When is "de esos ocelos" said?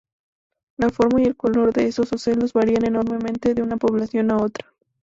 1.73-2.53